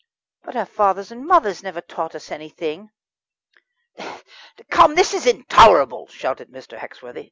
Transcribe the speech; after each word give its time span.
"But 0.41 0.55
our 0.55 0.65
fathers 0.65 1.11
and 1.11 1.27
mothers 1.27 1.61
never 1.61 1.79
taught 1.79 2.15
us 2.15 2.31
anything." 2.31 2.89
"Come, 4.71 4.95
this 4.95 5.13
is 5.13 5.27
intolerable," 5.27 6.07
shouted 6.07 6.49
Mr. 6.49 6.79
Hexworthy. 6.79 7.19